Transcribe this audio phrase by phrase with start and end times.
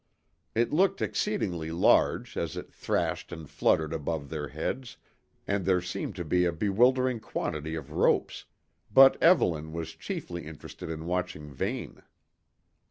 [0.55, 4.97] It looked exceedingly large as it thrashed and fluttered above their heads,
[5.45, 8.45] and there seemed to be a bewildering quantity of ropes,
[8.91, 12.01] but Evelyn was chiefly interested in watching Vane.